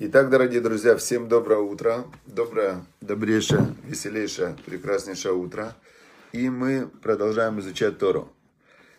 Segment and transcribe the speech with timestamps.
[0.00, 2.04] Итак, дорогие друзья, всем доброе утро.
[2.24, 5.74] Доброе, добрейшее, веселейшее, прекраснейшее утро.
[6.30, 8.32] И мы продолжаем изучать Тору.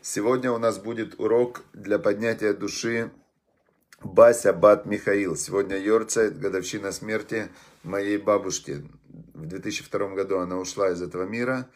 [0.01, 3.11] Сегодня у нас будет урок для поднятия души
[4.03, 5.37] Бася Бат Михаил.
[5.37, 7.47] Сегодня Йорцайт, годовщина смерти
[7.83, 8.85] моей бабушки.
[9.33, 11.69] В 2002 году она ушла из этого мира.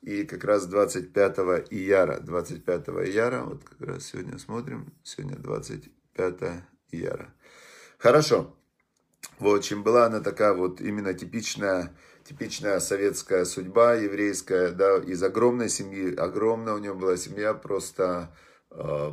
[0.00, 1.38] И как раз 25
[1.68, 6.34] ияра, 25 ияра, вот как раз сегодня смотрим, сегодня 25
[6.92, 7.34] ияра.
[7.98, 8.56] Хорошо.
[9.38, 15.68] В общем, была она такая вот именно типичная, типичная советская судьба еврейская, да, из огромной
[15.68, 18.34] семьи, огромная у нее была семья, просто
[18.70, 19.10] э,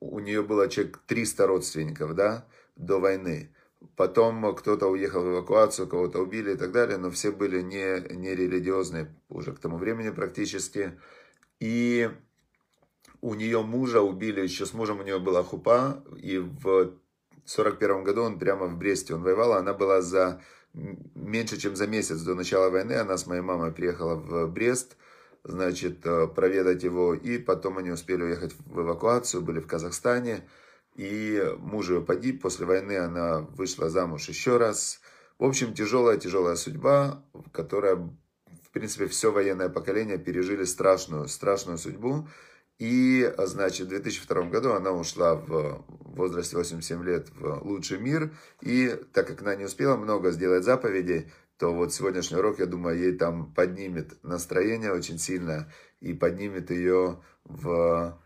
[0.00, 2.46] у нее было человек 300 родственников, да,
[2.76, 3.50] до войны.
[3.96, 8.34] Потом кто-то уехал в эвакуацию, кого-то убили и так далее, но все были не, не
[8.34, 10.98] религиозные уже к тому времени практически.
[11.60, 12.10] И
[13.20, 16.94] у нее мужа убили, еще с мужем у нее была хупа, и в
[17.46, 20.40] 1941 году он прямо в Бресте он воевал, она была за
[20.74, 24.96] меньше, чем за месяц до начала войны, она с моей мамой приехала в Брест,
[25.44, 30.48] значит, э, проведать его, и потом они успели уехать в эвакуацию, были в Казахстане,
[30.96, 35.00] и муж ее погиб, после войны она вышла замуж еще раз.
[35.38, 42.28] В общем, тяжелая-тяжелая судьба, которая, в принципе, все военное поколение пережили страшную, страшную судьбу.
[42.78, 45.84] И, значит, в 2002 году она ушла в
[46.16, 48.32] возрасте 87 лет в лучший мир.
[48.60, 52.98] И так как она не успела много сделать заповедей, то вот сегодняшний урок, я думаю,
[52.98, 58.20] ей там поднимет настроение очень сильно и поднимет ее в,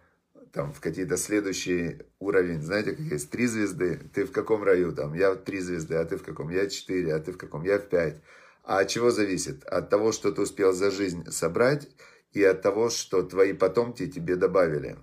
[0.52, 2.62] там, в какие-то следующие уровень.
[2.62, 5.14] Знаете, как есть три звезды, ты в каком раю там?
[5.14, 6.48] Я в три звезды, а ты в каком?
[6.48, 7.64] Я четыре, а ты в каком?
[7.64, 8.20] Я в пять.
[8.64, 9.64] А от чего зависит?
[9.64, 11.88] От того, что ты успел за жизнь собрать
[12.32, 14.98] и от того, что твои потомки тебе добавили.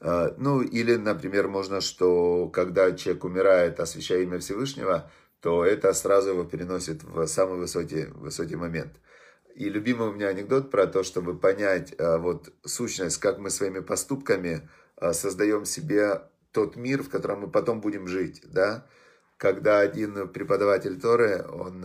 [0.00, 6.30] А, ну, или, например, можно, что когда человек умирает, освящая имя Всевышнего, то это сразу
[6.30, 8.92] его переносит в самый высокий, высокий момент.
[9.54, 13.80] И любимый у меня анекдот про то, чтобы понять а, вот сущность, как мы своими
[13.80, 16.22] поступками а, создаем себе
[16.52, 18.86] тот мир, в котором мы потом будем жить, да.
[19.36, 21.84] Когда один преподаватель Торы, он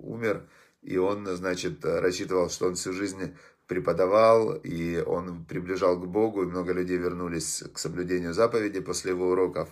[0.00, 0.48] умер,
[0.82, 3.36] и он, значит, рассчитывал, что он всю жизнь
[3.68, 9.30] преподавал, и он приближал к Богу, и много людей вернулись к соблюдению заповедей после его
[9.30, 9.68] уроков.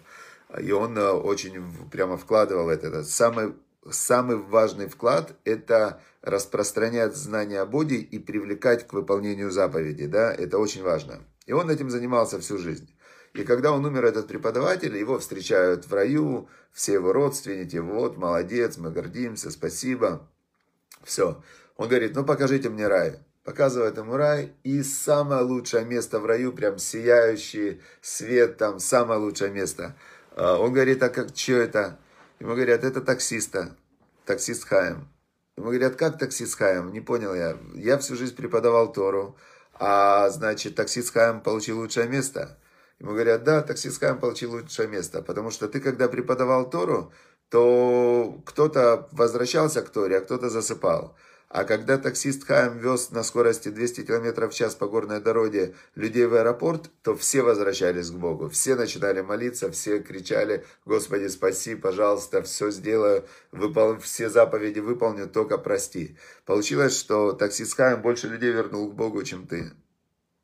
[0.60, 3.02] И он э, очень прямо вкладывал это.
[3.02, 3.54] самый,
[3.90, 10.06] самый важный вклад– это распространять знания о Боге и привлекать к выполнению заповедей.
[10.06, 10.32] Да?
[10.32, 11.20] Это очень важно.
[11.46, 12.88] И он этим занимался всю жизнь.
[13.32, 18.76] И когда он умер, этот преподаватель, его встречают в раю, все его родственники, вот, молодец,
[18.76, 20.28] мы гордимся, спасибо.
[21.02, 21.42] Все.
[21.76, 23.20] Он говорит, ну покажите мне рай.
[23.46, 24.52] Показывает ему рай.
[24.64, 29.94] И самое лучшее место в раю, прям сияющий свет, там самое лучшее место.
[30.34, 31.96] А, он говорит, а как, что это?
[32.40, 33.76] Ему говорят, это таксиста,
[34.24, 35.08] таксист Хаем.
[35.56, 36.92] Ему говорят, как таксист Хаем?
[36.92, 37.56] Не понял я.
[37.74, 39.36] Я всю жизнь преподавал Тору,
[39.74, 42.58] а значит, таксист Хаем получил лучшее место.
[42.98, 47.12] Ему говорят, да, таксист Хаем получил лучшее место, потому что ты, когда преподавал Тору,
[47.48, 51.14] то кто-то возвращался к Торе, а кто-то засыпал.
[51.48, 56.26] А когда таксист Хайм вез на скорости 200 км в час по горной дороге людей
[56.26, 58.48] в аэропорт, то все возвращались к Богу.
[58.48, 63.98] Все начинали молиться, все кричали, Господи, спаси, пожалуйста, все сделаю, выпол...
[63.98, 66.16] все заповеди выполню, только прости.
[66.44, 69.70] Получилось, что таксист Хайм больше людей вернул к Богу, чем ты.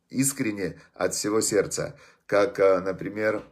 [0.09, 1.97] Искренне, от всего сердца.
[2.27, 3.43] Как, э, например,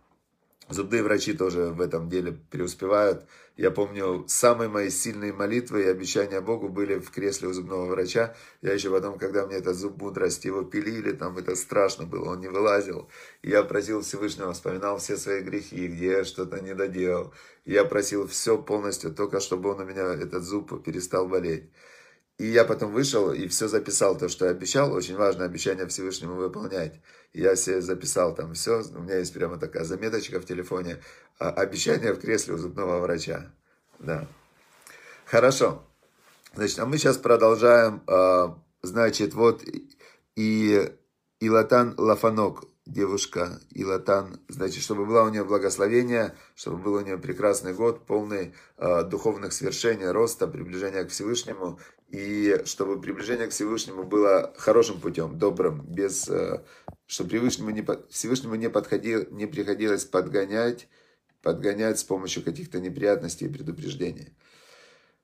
[0.70, 3.26] Зубные врачи тоже в этом деле преуспевают.
[3.56, 8.36] Я помню, самые мои сильные молитвы и обещания Богу были в кресле у зубного врача.
[8.62, 12.41] Я еще потом, когда мне этот зуб мудрости его пилили, там это страшно было, он
[12.41, 13.08] не вылазил.
[13.42, 17.34] Я просил Всевышнего, вспоминал все свои грехи, где я что-то не доделал.
[17.64, 21.64] Я просил все полностью, только чтобы он у меня, этот зуб, перестал болеть.
[22.41, 24.95] И я потом вышел и все записал, то, что я обещал.
[24.95, 26.99] Очень важно обещание Всевышнему выполнять.
[27.34, 28.83] Я себе записал там все.
[28.95, 31.03] У меня есть прямо такая заметочка в телефоне.
[31.39, 33.53] А, обещание в кресле у зубного врача.
[33.99, 34.26] Да.
[35.26, 35.85] Хорошо.
[36.55, 38.03] Значит, а мы сейчас продолжаем.
[38.06, 39.62] А, значит, вот
[40.35, 40.91] и
[41.41, 47.73] Илатан Лафанок девушка Илатан, значит, чтобы было у нее благословение, чтобы был у нее прекрасный
[47.73, 51.79] год, полный э, духовных свершений, роста, приближения к Всевышнему,
[52.11, 56.61] и чтобы приближение к Всевышнему было хорошим путем, добрым, без, э,
[57.07, 60.89] чтобы Всевышнему не, Всевышнему не, подходил, не приходилось подгонять,
[61.41, 64.35] подгонять с помощью каких-то неприятностей и предупреждений.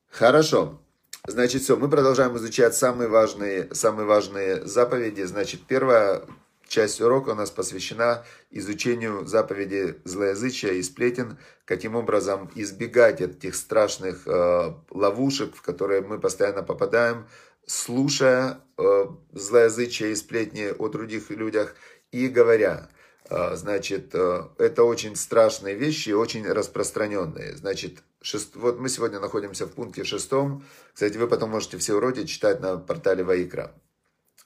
[0.08, 0.80] Хорошо.
[1.26, 5.22] Значит, все, мы продолжаем изучать самые важные, самые важные заповеди.
[5.22, 6.22] Значит, первое,
[6.68, 14.26] часть урока у нас посвящена изучению заповеди злоязычия и сплетен, каким образом избегать этих страшных
[14.26, 17.26] э, ловушек, в которые мы постоянно попадаем,
[17.66, 21.74] слушая э, злоязычие и сплетни о других людях
[22.12, 22.88] и говоря.
[23.28, 27.56] Э, значит, э, это очень страшные вещи, очень распространенные.
[27.56, 28.54] Значит, шест...
[28.56, 30.64] вот мы сегодня находимся в пункте шестом.
[30.94, 33.74] Кстати, вы потом можете все уроки читать на портале Ваикра.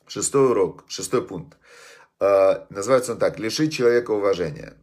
[0.07, 1.57] Шестой урок, шестой пункт.
[2.21, 3.39] Э, называется он так.
[3.39, 4.75] Лишить человека уважения.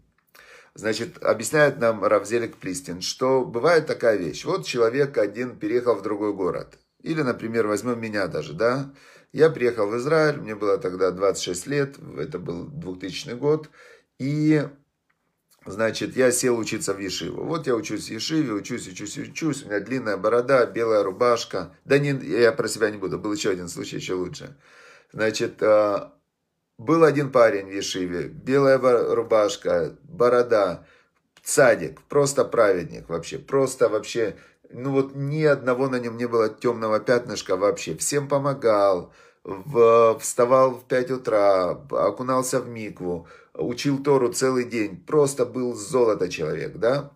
[0.74, 4.46] Значит, объясняет нам Равзелик Плистин, что бывает такая вещь.
[4.46, 6.78] Вот человек один переехал в другой город.
[7.02, 8.94] Или, например, возьмем меня даже, да.
[9.32, 13.70] Я приехал в Израиль, мне было тогда 26 лет, это был 2000 год.
[14.20, 14.68] И,
[15.66, 17.44] значит, я сел учиться в Ешиву.
[17.44, 19.64] Вот я учусь в Ешиве, учусь, учусь, учусь.
[19.64, 21.76] У меня длинная борода, белая рубашка.
[21.86, 24.56] Да не, я про себя не буду, был еще один случай, еще лучше.
[25.12, 26.17] Значит, а,
[26.78, 28.78] был один парень в Ешиве, белая
[29.16, 30.86] рубашка, борода,
[31.44, 34.36] цадик, просто праведник вообще, просто вообще
[34.70, 37.96] ну вот ни одного на нем не было темного пятнышка вообще.
[37.96, 39.14] Всем помогал,
[39.44, 44.98] в, вставал в 5 утра, окунался в микву, учил Тору целый день.
[44.98, 47.12] Просто был золото человек, да?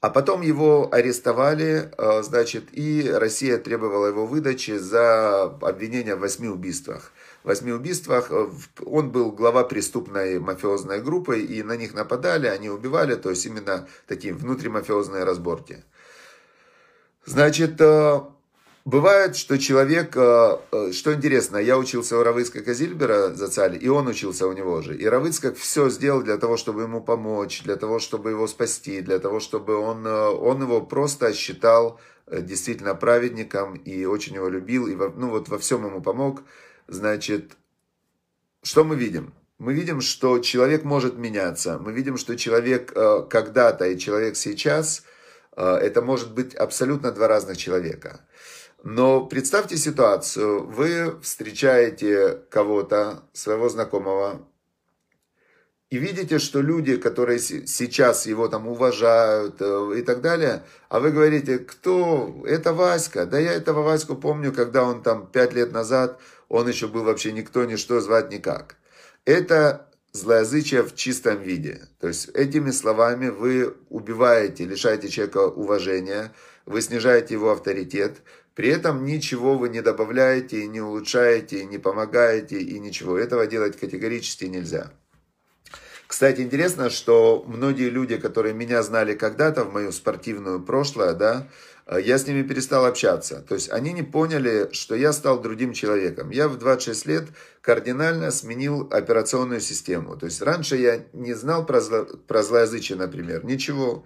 [0.00, 6.46] А потом его арестовали, э, значит, и Россия требовала его выдачи за обвинение в восьми
[6.46, 7.12] убийствах.
[7.48, 8.50] Восьми убийствах э,
[8.84, 13.88] он был глава преступной мафиозной группы, и на них нападали, они убивали, то есть именно
[14.06, 15.82] такие внутримафиозные разборки.
[17.24, 18.20] Значит, э,
[18.84, 20.58] бывает, что человек, э,
[20.92, 24.94] что интересно, я учился у Равыцка Казильбера за царь, и он учился у него же.
[24.94, 29.20] И Равыцкак все сделал для того, чтобы ему помочь, для того, чтобы его спасти, для
[29.20, 31.98] того, чтобы он, он его просто считал
[32.30, 36.42] действительно праведником и очень его любил, и ну вот во всем ему помог.
[36.88, 37.52] Значит,
[38.62, 39.34] что мы видим?
[39.58, 41.78] Мы видим, что человек может меняться.
[41.78, 42.92] Мы видим, что человек
[43.28, 45.04] когда-то и человек сейчас–
[45.58, 48.20] а, это может быть абсолютно два разных человека.
[48.84, 54.46] Но представьте ситуацию, вы встречаете кого-то, своего знакомого,
[55.90, 61.12] и видите, что люди, которые сейчас его там уважают э, и так далее, а вы
[61.12, 62.44] говорите, кто?
[62.46, 63.24] Это Васька.
[63.24, 66.20] Да я этого Ваську помню, когда он там пять лет назад,
[66.50, 68.76] он еще был вообще никто, ничто, звать никак.
[69.24, 71.80] Это злоязычие в чистом виде.
[72.00, 76.32] То есть этими словами вы убиваете, лишаете человека уважения,
[76.66, 78.18] вы снижаете его авторитет,
[78.54, 83.16] при этом ничего вы не добавляете, не улучшаете, не помогаете и ничего.
[83.16, 84.90] Этого делать категорически нельзя.
[86.08, 91.46] Кстати, интересно, что многие люди, которые меня знали когда-то в мою спортивную прошлое, да,
[91.88, 93.44] Э, я с ними перестал общаться.
[93.48, 96.30] То есть они не поняли, что я стал другим человеком.
[96.30, 97.24] Я в 26 лет
[97.62, 100.16] кардинально сменил операционную систему.
[100.16, 104.04] То есть раньше я не знал про, зло, про злоязычие, например, ничего.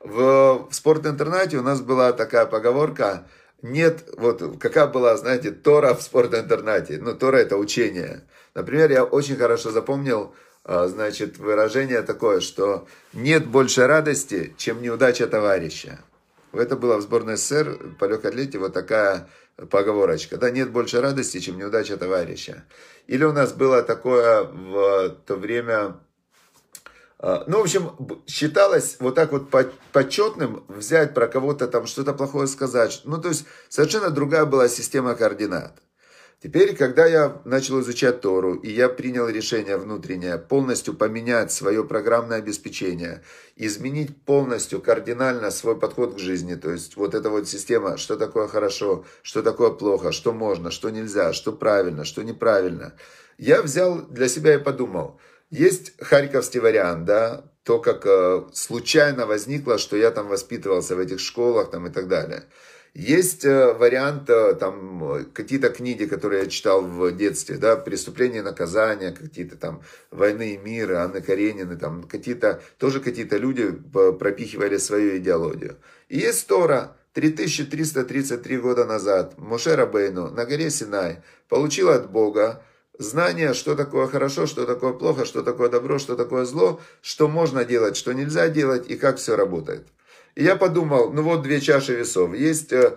[0.00, 3.26] В, в спорт-интернате у нас была такая поговорка,
[3.62, 6.98] нет, вот какая была, знаете, Тора в спорт-интернате.
[7.00, 8.24] Ну, Тора это учение.
[8.54, 10.34] Например, я очень хорошо запомнил,
[10.64, 16.00] значит, выражение такое, что нет больше радости, чем неудача товарища.
[16.52, 19.28] Это была в сборной СССР по легкой атлете вот такая
[19.70, 20.36] поговорочка.
[20.36, 22.64] Да, нет больше радости, чем неудача товарища.
[23.06, 26.00] Или у нас было такое в то время...
[27.18, 29.50] А, ну, в общем, считалось вот так вот
[29.92, 33.02] почетным взять про кого-то там что-то плохое сказать.
[33.04, 35.80] Ну, то есть, совершенно другая была система координат.
[36.44, 42.36] Теперь, когда я начал изучать Тору, и я принял решение внутреннее полностью поменять свое программное
[42.36, 43.22] обеспечение,
[43.56, 48.46] изменить полностью, кардинально свой подход к жизни, то есть вот эта вот система, что такое
[48.46, 52.92] хорошо, что такое плохо, что можно, что нельзя, что правильно, что неправильно,
[53.38, 59.78] я взял для себя и подумал, есть харьковский вариант, да, то, как э, случайно возникло,
[59.78, 62.44] что я там воспитывался в этих школах там и так далее–
[62.94, 68.44] есть э, вариант, э, там, какие-то книги, которые я читал в детстве, да, «Преступление и
[68.44, 69.82] наказание», какие-то там
[70.12, 75.76] «Войны и мир», Анны Каренины, там, какие-то, тоже какие-то люди пропихивали свою идеологию.
[76.08, 82.62] И есть Тора, 3333 года назад, Моше Рабейну на горе Синай получил от Бога
[82.98, 87.64] знание, что такое хорошо, что такое плохо, что такое добро, что такое зло, что можно
[87.64, 89.86] делать, что нельзя делать и как все работает.
[90.34, 92.34] И я подумал, ну вот две чаши весов.
[92.34, 92.96] Есть э,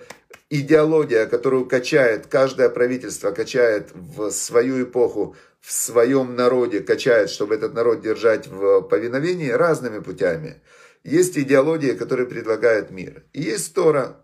[0.50, 7.74] идеология, которую качает, каждое правительство качает в свою эпоху, в своем народе качает, чтобы этот
[7.74, 10.62] народ держать в повиновении разными путями.
[11.04, 13.24] Есть идеология, которая предлагает мир.
[13.34, 14.18] И есть Тора.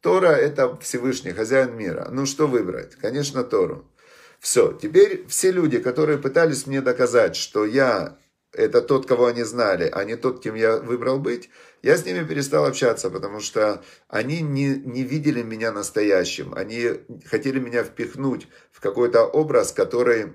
[0.00, 2.08] Тора– это Всевышний, хозяин мира.
[2.10, 2.94] Ну, что выбрать?
[2.96, 3.90] Конечно, Тору.
[4.38, 8.16] Все, теперь все люди, которые пытались мне доказать, что я
[8.52, 11.50] это тот, кого они знали, а не тот, кем я выбрал быть,
[11.82, 16.54] я с ними перестал общаться, потому что они не, не видели меня настоящим.
[16.54, 20.34] Они хотели меня впихнуть в какой-то образ, который,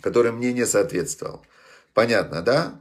[0.00, 1.44] который мне не соответствовал.
[1.92, 2.80] Понятно, да?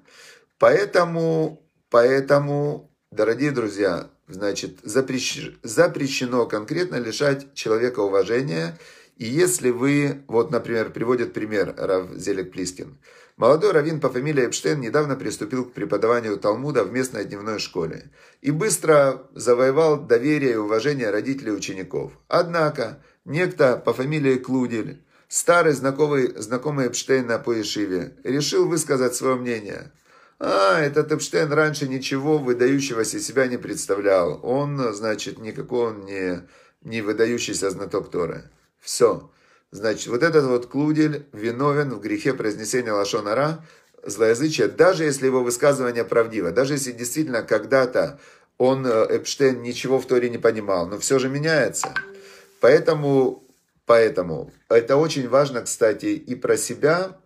[0.58, 8.78] Поэтому, поэтому, дорогие друзья, значит, запрещено, запрещено конкретно лишать человека уважения.
[9.18, 12.98] И если вы, вот, например, приводит пример Рав Зелек Плискин–
[13.38, 18.12] Молодой раввин по фамилии Эпштейн недавно приступил к преподаванию Талмуда в местной дневной школе
[18.42, 22.14] и быстро завоевал доверие и уважение родителей учеников.
[22.28, 29.92] Однако, некто по фамилии Клудель, старый знакомый, знакомый Эпштейна по Ешиве, решил высказать свое мнение.
[30.40, 34.40] А, этот Эпштейн раньше ничего выдающегося себя не представлял.
[34.44, 36.42] Он, значит, никакой он не,
[36.82, 38.50] не выдающийся знаток Торы.
[38.80, 39.32] Все.
[39.72, 43.66] Значит, вот этот вот клудель виновен в грехе произнесения лашонара,
[44.04, 48.20] злоязычия, даже если его высказывание правдиво, даже если действительно когда-то
[48.58, 51.94] он, э, Эпштейн, ничего в Торе не понимал, но все же меняется.
[52.60, 53.44] Поэтому,
[53.86, 57.18] поэтому это очень важно, кстати, и про себя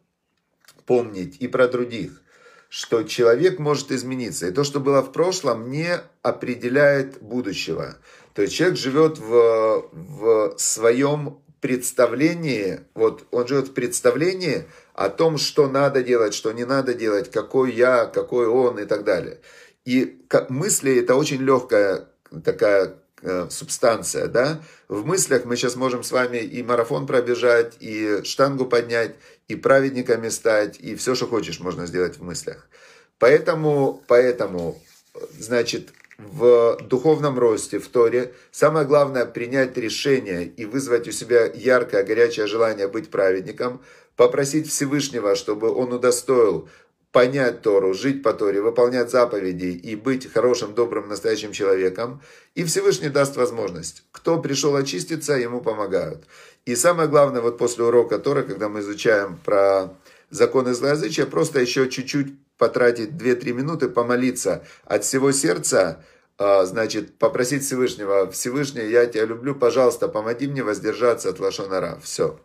[0.86, 2.22] помнить, и про других,
[2.70, 4.48] что человек может измениться.
[4.48, 7.98] И то, что было в прошлом, не определяет будущего.
[8.36, 15.40] То есть человек живет в, в своем представлении, вот он живет в представлении о том,
[15.40, 19.40] что надо делать, что не надо делать, какой я, какой он и так далее.
[19.84, 22.08] И мысли это очень легкая
[22.44, 22.94] такая
[23.24, 24.62] э, субстанция, да.
[24.90, 29.16] В мыслях мы сейчас можем с вами и марафон пробежать, и штангу поднять,
[29.48, 32.68] и праведниками стать, и все, что хочешь, можно сделать в мыслях.
[33.18, 34.80] Поэтому, поэтому,
[35.40, 42.04] значит, в духовном росте, в Торе, самое главное принять решение и вызвать у себя яркое,
[42.04, 43.82] горячее желание быть праведником,
[44.16, 46.70] попросить Всевышнего, чтобы он удостоил
[47.12, 52.22] понять Тору, жить по Торе, выполнять заповеди и быть хорошим, добрым, настоящим человеком.
[52.56, 54.04] И Всевышний даст возможность.
[54.12, 56.26] Кто пришел очиститься, ему помогают.
[56.66, 59.94] И самое главное, вот после урока Торы, когда мы изучаем про
[60.30, 66.04] законы злоязычия, просто еще чуть-чуть потратить 2-3 минуты, помолиться от всего сердца,
[66.38, 72.00] а, значит, попросить Всевышнего, Всевышний, я тебя люблю, пожалуйста, помоги мне воздержаться от лошонара.
[72.04, 72.40] Все.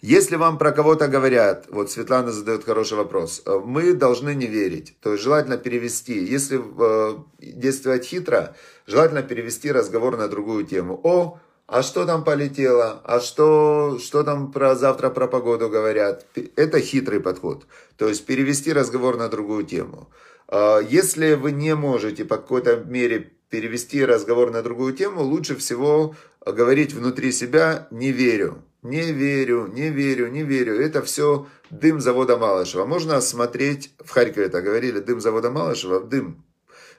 [0.00, 4.96] Если вам про кого-то говорят, вот Светлана задает хороший вопрос, э, мы должны не верить.
[5.00, 8.54] То есть желательно перевести, если э, действовать хитро,
[8.86, 11.00] желательно перевести разговор на другую тему.
[11.02, 13.00] О, а что там полетело?
[13.04, 16.26] А что, что там про завтра про погоду говорят?
[16.56, 17.66] Это хитрый подход.
[17.96, 20.10] То есть перевести разговор на другую тему.
[20.48, 26.14] А, если вы не можете по какой-то мере перевести разговор на другую тему, лучше всего
[26.44, 28.62] говорить внутри себя «не верю».
[28.82, 30.78] Не верю, не верю, не верю.
[30.78, 32.84] Это все дым завода Малышева.
[32.84, 36.44] Можно смотреть, в Харькове это говорили, дым завода Малышева, дым,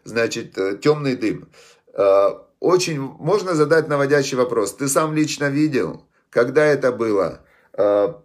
[0.04, 1.48] значит, э, темный дым.
[2.66, 4.74] Очень можно задать наводящий вопрос.
[4.74, 7.46] Ты сам лично видел, когда это было?
[7.74, 8.24] А,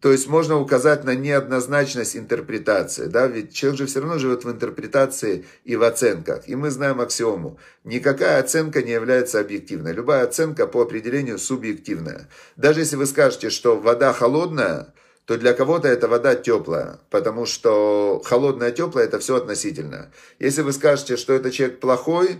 [0.00, 4.50] то есть можно указать на неоднозначность интерпретации, да, ведь человек же все равно живет в
[4.50, 6.48] интерпретации и в оценках.
[6.48, 7.58] И мы знаем аксиому.
[7.84, 9.92] Никакая оценка не является объективной.
[9.92, 12.30] Любая оценка по определению субъективная.
[12.56, 14.94] Даже если вы скажете, что вода холодная,
[15.26, 20.10] то для кого-то эта вода теплая, потому что холодная, теплая это все относительно.
[20.38, 22.38] Если вы скажете, что это человек плохой,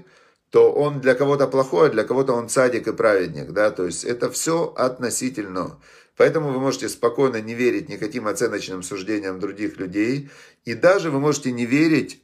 [0.53, 4.05] то он для кого-то плохой, а для кого-то он садик и праведник, да, то есть
[4.05, 5.81] это все относительно.
[6.15, 10.29] Поэтому вы можете спокойно не верить никаким оценочным суждениям других людей.
[10.67, 12.23] И даже вы можете не верить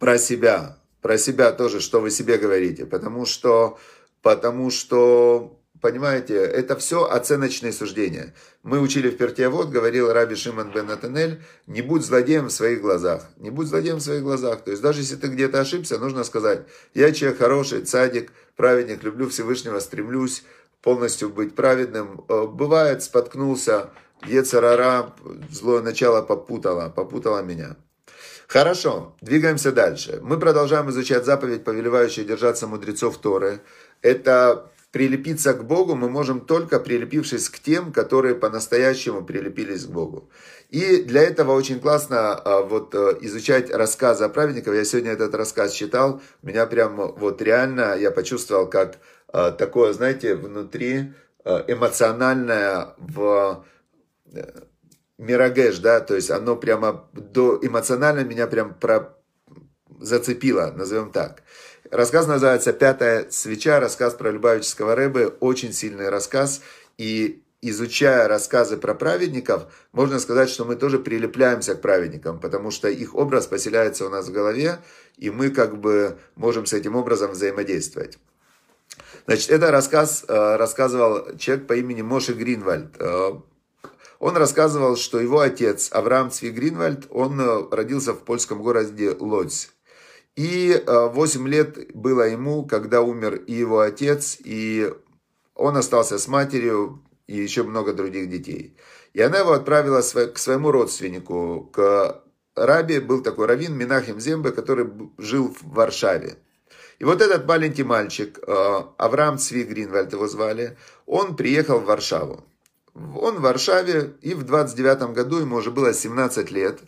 [0.00, 0.78] про себя.
[1.00, 2.84] Про себя тоже, что вы себе говорите.
[2.84, 3.78] Потому что,
[4.22, 8.34] потому что Понимаете, это все оценочные суждения.
[8.62, 13.24] Мы учили в Пертиавод, говорил Раби Шимон бен Натанель, не будь злодеем в своих глазах.
[13.38, 14.62] Не будь злодеем в своих глазах.
[14.62, 19.28] То есть даже если ты где-то ошибся, нужно сказать, я человек хороший, цадик, праведник, люблю
[19.28, 20.44] Всевышнего, стремлюсь
[20.82, 22.24] полностью быть праведным.
[22.28, 23.90] Э, бывает, споткнулся,
[24.26, 25.14] Ецарара,
[25.50, 27.76] злое начало попутало, попутало меня.
[28.48, 30.18] Хорошо, двигаемся дальше.
[30.22, 33.60] Мы продолжаем изучать заповедь, повелевающую держаться мудрецов Торы.
[34.02, 40.30] Это прилепиться к Богу мы можем только прилепившись к тем, которые по-настоящему прилепились к Богу.
[40.68, 44.74] И для этого очень классно а, вот э, изучать рассказы о праведниках.
[44.74, 48.98] Я сегодня этот рассказ читал, меня прям вот реально, я почувствовал, как
[49.32, 51.12] Э, такое, знаете, внутри
[51.44, 53.64] э, эмоциональное в
[54.32, 54.60] э,
[55.18, 59.16] мирагеш, да, то есть оно прямо до эмоционально меня прям про
[60.00, 61.42] зацепило, назовем так.
[61.90, 66.60] Рассказ называется «Пятая свеча», рассказ про Любавического Рэбе, очень сильный рассказ,
[66.98, 72.88] и изучая рассказы про праведников, можно сказать, что мы тоже прилепляемся к праведникам, потому что
[72.88, 74.78] их образ поселяется у нас в голове,
[75.16, 78.18] и мы как бы можем с этим образом взаимодействовать.
[79.26, 82.94] Значит, это рассказ э, рассказывал человек по имени Моши Гринвальд.
[83.00, 83.32] Э,
[84.20, 89.70] он рассказывал, что его отец Авраам Цви Гринвальд, он э, родился в польском городе Лодзь.
[90.40, 94.90] И 8 лет было ему, когда умер и его отец, и
[95.54, 98.74] он остался с матерью, и еще много других детей.
[99.12, 102.22] И она его отправила к своему родственнику, к
[102.56, 106.38] Рабе, был такой раввин Минахим Зембе, который жил в Варшаве.
[107.00, 112.44] И вот этот маленький мальчик, э, Авраам Цви Гринвальд его звали, он приехал в Варшаву.
[112.94, 116.80] Он в Варшаве, и в 29 году ему уже было 17 лет.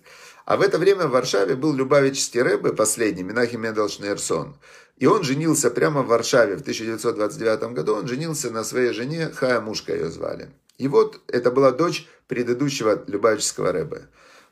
[0.44, 4.56] А в это время в Варшаве был Любавичский Рэбе, последний, Минахим Медал Шнейрсон.
[4.96, 7.94] И он женился прямо в Варшаве в 1929 году.
[7.94, 10.50] Он женился на своей жене, Хая Мушка ее звали.
[10.78, 14.02] И вот это была дочь предыдущего Любавического рэбе.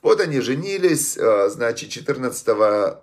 [0.02, 3.02] Вот они женились, э, значит, 14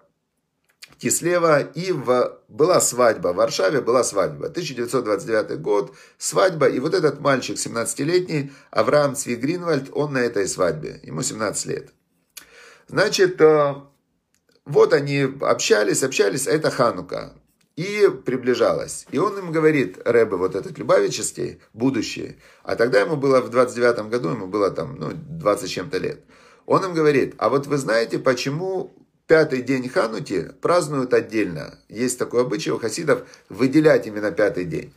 [0.98, 7.20] Кислева, и в, была свадьба, в Варшаве была свадьба, 1929 год, свадьба, и вот этот
[7.20, 11.90] мальчик, 17-летний, Авраам Цви Гринвальд, он на этой свадьбе, ему 17 лет.
[12.88, 13.76] Значит, э,
[14.66, 17.34] вот они общались, общались, а это Ханука.
[17.76, 19.06] И приближалась.
[19.12, 22.38] И он им говорит, Рэбе, вот этот Любавический, будущее.
[22.64, 26.22] А тогда ему было в 29 году, ему было там, ну, 20 чем-то лет.
[26.66, 28.94] Он им говорит, а вот вы знаете, почему
[29.28, 31.80] пятый день Ханути празднуют отдельно?
[31.88, 34.92] Есть такой обычай у хасидов выделять именно пятый день.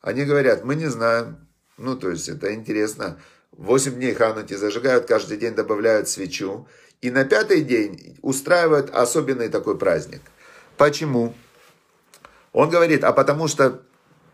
[0.00, 1.48] Они говорят, мы не знаем.
[1.76, 3.18] Ну, то есть, это интересно.
[3.52, 6.66] Восемь дней Ханути зажигают, каждый день добавляют свечу.
[7.00, 10.20] И на пятый день устраивают особенный такой праздник.
[10.76, 11.34] Почему?
[12.52, 13.82] Он говорит, а потому что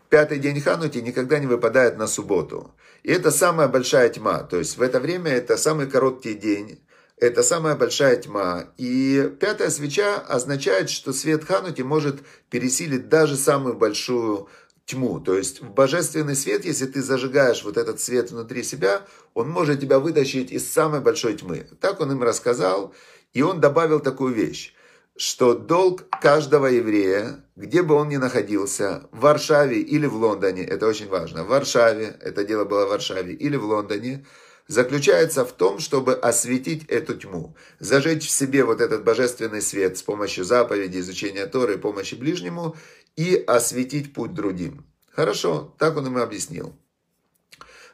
[0.09, 2.73] пятый день Ханути никогда не выпадает на субботу.
[3.03, 4.39] И это самая большая тьма.
[4.39, 6.81] То есть в это время это самый короткий день.
[7.15, 8.65] Это самая большая тьма.
[8.77, 12.19] И пятая свеча означает, что свет Ханути может
[12.49, 14.49] пересилить даже самую большую
[14.87, 15.19] тьму.
[15.19, 19.81] То есть в божественный свет, если ты зажигаешь вот этот свет внутри себя, он может
[19.81, 21.67] тебя вытащить из самой большой тьмы.
[21.79, 22.95] Так он им рассказал,
[23.33, 24.73] и он добавил такую вещь,
[25.17, 30.87] что долг каждого еврея, где бы он ни находился, в Варшаве или в Лондоне, это
[30.87, 34.25] очень важно, в Варшаве, это дело было в Варшаве, или в Лондоне,
[34.67, 40.03] заключается в том, чтобы осветить эту тьму, зажечь в себе вот этот божественный свет с
[40.03, 42.75] помощью заповеди, изучения Торы, помощи ближнему
[43.17, 44.85] и осветить путь другим.
[45.11, 46.73] Хорошо, так он им объяснил.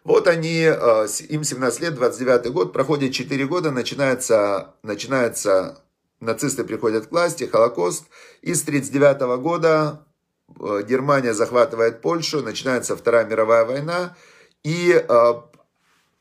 [0.04, 5.82] Вот они, э, им 17 лет, 29 год, проходит 4 года, начинается, начинается,
[6.20, 8.04] нацисты приходят к власти, Холокост,
[8.42, 10.06] и с 39 года
[10.60, 14.18] э, Германия захватывает Польшу, начинается Вторая мировая война,
[14.64, 15.34] и э,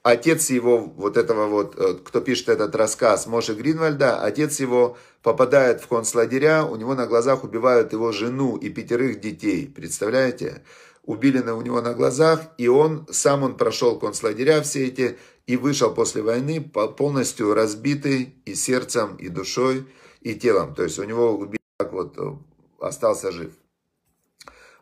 [0.03, 5.81] отец его, вот этого вот, э, кто пишет этот рассказ, Моши Гринвальда, отец его попадает
[5.81, 10.65] в концлагеря, у него на глазах убивают его жену и пятерых детей, представляете?
[11.05, 15.57] Убили на, у него на глазах, и он, сам он прошел концлагеря все эти, и
[15.57, 19.87] вышел после войны полностью разбитый и сердцем, и душой,
[20.21, 20.75] и телом.
[20.75, 22.37] То есть у него убили, так вот, э,
[22.81, 23.53] остался жив.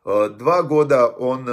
[0.04, 1.48] Э, два года он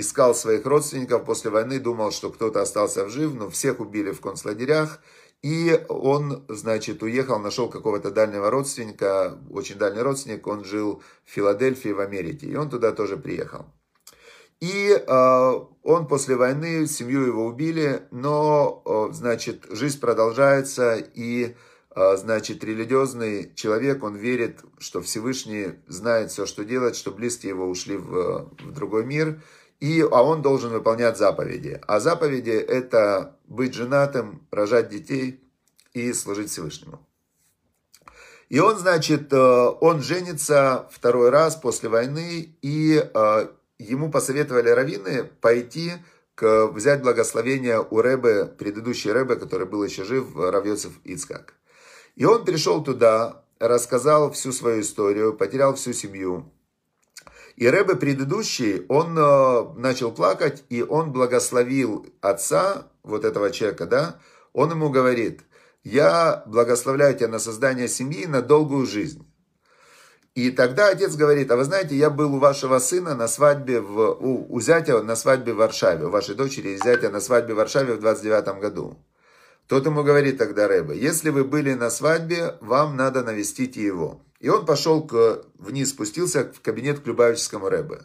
[0.00, 4.20] искал своих родственников после войны, думал, что кто-то остался в жив, но всех убили в
[4.20, 5.00] концлагерях.
[5.42, 11.90] И он, значит, уехал, нашел какого-то дальнего родственника, очень дальний родственник, он жил в Филадельфии,
[11.90, 13.66] в Америке, и он туда тоже приехал.
[14.60, 15.52] И э,
[15.82, 21.54] он после войны, семью его убили, но, э, значит, жизнь продолжается, и,
[21.94, 27.68] э, значит, религиозный человек, он верит, что Всевышний знает все, что делать, что близкие его
[27.68, 29.42] ушли в, в другой мир,
[29.80, 31.80] и, а он должен выполнять заповеди.
[31.86, 35.40] А заповеди это быть женатым, рожать детей
[35.92, 37.06] и служить Всевышнему.
[38.48, 45.24] И он, значит, э, он женится второй раз после войны, и э, ему посоветовали раввины
[45.40, 45.92] пойти
[46.34, 51.54] к, взять благословение у Рэбе, предыдущей Рэбе, который был еще жив, Равьецев Ицкак.
[52.16, 56.52] И он пришел туда, рассказал всю свою историю, потерял всю семью,
[57.56, 64.18] и Рэбе предыдущий, он э, начал плакать, и он благословил отца, вот этого человека, да,
[64.52, 65.42] он ему говорит,
[65.84, 69.26] я благословляю тебя на создание семьи, на долгую жизнь.
[70.34, 74.16] И тогда отец говорит, а вы знаете, я был у вашего сына на свадьбе, в,
[74.20, 77.58] у, у зятя на свадьбе в Варшаве, у вашей дочери и зятя на свадьбе в
[77.58, 78.98] Варшаве в 29 году.
[79.68, 84.22] Тот ему говорит тогда Рэбе, если вы были на свадьбе, вам надо навестить его.
[84.44, 88.02] И он пошел к, вниз, спустился в кабинет к Любавическому Рэбе.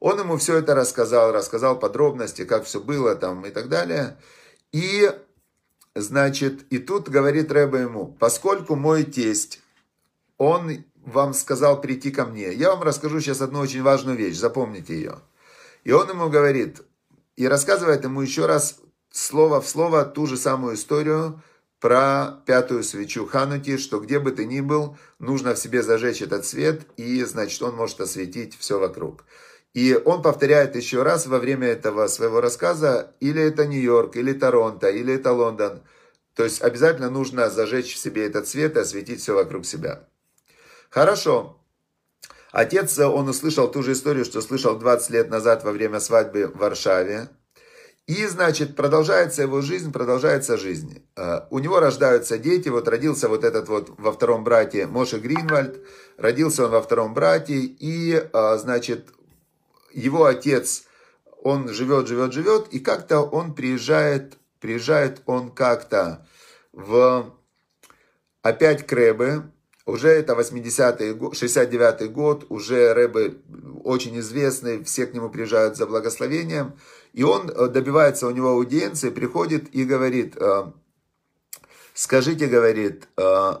[0.00, 4.18] Он ему все это рассказал, рассказал подробности, как все было там и так далее.
[4.72, 5.10] И,
[5.94, 9.62] значит, и тут говорит Рэба ему, поскольку мой тесть,
[10.36, 14.94] он вам сказал прийти ко мне, я вам расскажу сейчас одну очень важную вещь, запомните
[14.94, 15.20] ее.
[15.84, 16.82] И он ему говорит,
[17.36, 18.78] и рассказывает ему еще раз
[19.10, 21.42] слово в слово ту же самую историю
[21.82, 26.46] про пятую свечу Хануки, что где бы ты ни был, нужно в себе зажечь этот
[26.46, 29.24] свет, и, значит, он может осветить все вокруг.
[29.74, 34.90] И он повторяет еще раз во время этого своего рассказа, или это Нью-Йорк, или Торонто,
[34.90, 35.82] или это Лондон.
[36.36, 40.08] То есть обязательно нужно зажечь в себе этот свет и осветить все вокруг себя.
[40.88, 41.58] Хорошо.
[42.52, 46.58] Отец, он услышал ту же историю, что слышал 20 лет назад во время свадьбы в
[46.58, 47.28] Варшаве.
[48.06, 51.06] И, значит, продолжается его жизнь, продолжается жизнь.
[51.16, 55.80] Э, у него рождаются дети, вот родился вот этот вот во втором брате Моше Гринвальд,
[56.16, 59.08] родился он во втором брате, и, э, значит,
[59.92, 60.84] его отец,
[61.42, 66.26] он живет, живет, живет, и как-то он приезжает, приезжает он как-то
[66.72, 67.32] в,
[68.42, 69.42] опять к Рэбе,
[69.86, 73.34] уже это 80-й, 69-й год, уже Рэбе
[73.84, 76.74] очень известный, все к нему приезжают за благословением,
[77.12, 80.70] и он э, добивается у него аудиенции, приходит и говорит, э,
[81.94, 83.52] скажите, говорит, э,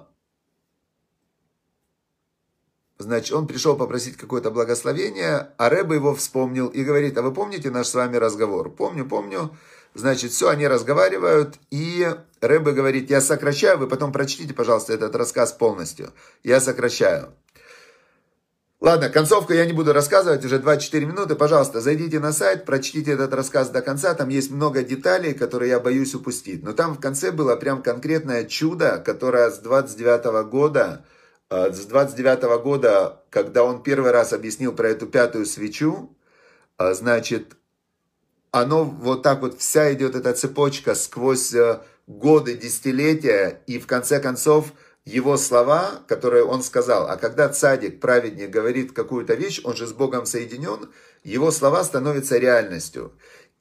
[2.98, 7.70] значит, он пришел попросить какое-то благословение, а Рэбе его вспомнил и говорит, а вы помните
[7.70, 8.70] наш с вами разговор?
[8.70, 9.56] Помню, помню.
[9.94, 12.08] Значит, все, они разговаривают, и
[12.40, 16.12] Рэбе говорит, я сокращаю, вы потом прочтите, пожалуйста, этот рассказ полностью.
[16.42, 17.34] Я сокращаю.
[18.82, 21.36] Ладно, концовку я не буду рассказывать, уже 24 минуты.
[21.36, 24.12] Пожалуйста, зайдите на сайт, прочтите этот рассказ до конца.
[24.14, 26.64] Там есть много деталей, которые я боюсь упустить.
[26.64, 31.04] Но там в конце было прям конкретное чудо, которое с 29 года,
[31.48, 36.16] э, с 29 года, когда он первый раз объяснил про эту пятую свечу,
[36.78, 37.52] э, значит,
[38.52, 44.20] оно вот так вот вся идет эта цепочка сквозь э, годы, десятилетия, и в конце
[44.20, 49.86] концов его слова, которые он сказал, а когда цадик, праведник, говорит какую-то вещь, он же
[49.86, 50.90] с Богом соединен,
[51.24, 53.12] его слова становятся реальностью.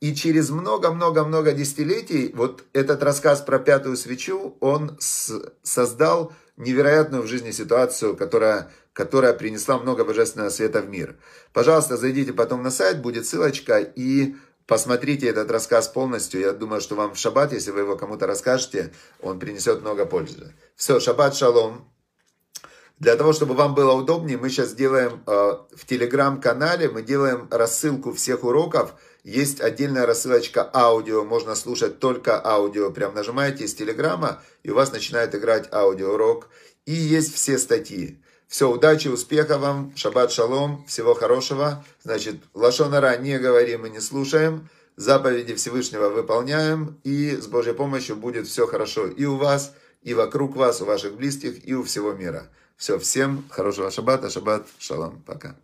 [0.01, 7.51] И через много-много-много десятилетий вот этот рассказ про пятую свечу, он создал невероятную в жизни
[7.51, 11.17] ситуацию, которая, которая принесла много божественного света в мир.
[11.53, 14.35] Пожалуйста, зайдите потом на сайт, будет ссылочка, и
[14.71, 16.39] Посмотрите этот рассказ полностью.
[16.39, 20.53] Я думаю, что вам в шаббат, если вы его кому-то расскажете, он принесет много пользы.
[20.77, 21.91] Все, шаббат шалом.
[22.97, 25.31] Для того, чтобы вам было удобнее, мы сейчас делаем э,
[25.75, 28.93] в телеграм-канале, мы делаем рассылку всех уроков.
[29.25, 32.91] Есть отдельная рассылочка аудио, можно слушать только аудио.
[32.91, 36.47] Прям нажимаете из телеграма, и у вас начинает играть аудиоурок.
[36.85, 38.23] И есть все статьи.
[38.51, 41.85] Все, удачи, успеха вам, шаббат шалом, всего хорошего.
[42.03, 48.47] Значит, лашонара не говорим и не слушаем, заповеди Всевышнего выполняем, и с Божьей помощью будет
[48.47, 52.49] все хорошо и у вас, и вокруг вас, у ваших близких, и у всего мира.
[52.75, 55.55] Все, всем хорошего шаббата, шаббат, шалом, пока.